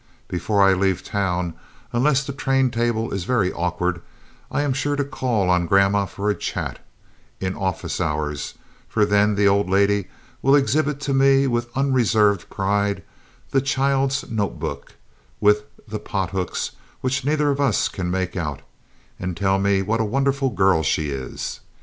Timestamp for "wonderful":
20.03-20.49